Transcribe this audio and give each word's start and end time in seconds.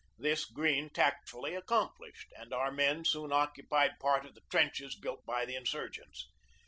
This 0.17 0.45
Greene 0.45 0.89
tactfully 0.89 1.53
accomplished, 1.53 2.33
and 2.35 2.51
our 2.55 2.71
men 2.71 3.05
soon 3.05 3.31
occupied 3.31 3.99
part 3.99 4.25
of 4.25 4.33
the 4.33 4.41
trenches 4.49 4.95
built 4.95 5.23
by 5.27 5.45
the 5.45 5.55
insurgents. 5.55 6.27